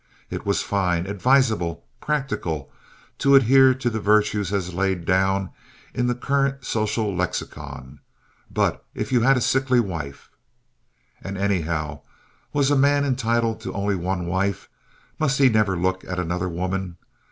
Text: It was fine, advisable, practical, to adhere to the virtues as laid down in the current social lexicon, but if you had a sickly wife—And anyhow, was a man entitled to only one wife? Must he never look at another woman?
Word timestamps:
It 0.31 0.47
was 0.47 0.63
fine, 0.63 1.05
advisable, 1.05 1.85
practical, 2.01 2.71
to 3.19 3.35
adhere 3.35 3.75
to 3.75 3.87
the 3.87 3.99
virtues 3.99 4.51
as 4.51 4.73
laid 4.73 5.05
down 5.05 5.51
in 5.93 6.07
the 6.07 6.15
current 6.15 6.65
social 6.65 7.15
lexicon, 7.15 7.99
but 8.49 8.83
if 8.95 9.11
you 9.11 9.21
had 9.21 9.37
a 9.37 9.41
sickly 9.41 9.79
wife—And 9.79 11.37
anyhow, 11.37 12.01
was 12.51 12.71
a 12.71 12.75
man 12.75 13.05
entitled 13.05 13.61
to 13.61 13.73
only 13.73 13.93
one 13.95 14.25
wife? 14.25 14.67
Must 15.19 15.37
he 15.37 15.49
never 15.49 15.77
look 15.77 16.03
at 16.05 16.17
another 16.17 16.49
woman? 16.49 16.97